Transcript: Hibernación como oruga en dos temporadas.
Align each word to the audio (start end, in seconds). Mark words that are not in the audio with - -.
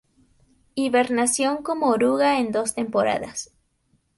Hibernación 0.73 1.61
como 1.61 1.89
oruga 1.89 2.39
en 2.39 2.51
dos 2.51 2.73
temporadas. 2.73 3.51